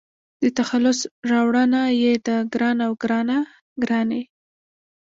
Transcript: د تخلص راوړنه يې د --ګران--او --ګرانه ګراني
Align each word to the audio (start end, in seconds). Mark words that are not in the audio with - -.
د 0.41 0.43
تخلص 0.57 0.99
راوړنه 1.31 1.81
يې 2.01 2.13
د 2.27 2.29
--ګران--او 2.47 2.93
--ګرانه 2.99 3.37
ګراني 3.83 4.23